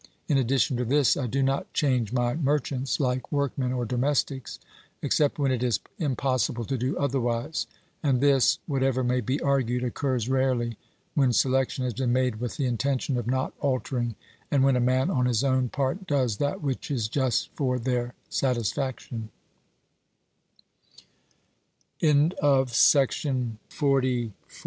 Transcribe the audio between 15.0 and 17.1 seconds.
on his own part does that which is